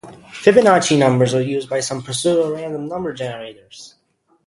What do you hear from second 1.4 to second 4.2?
used by some pseudorandom number generators.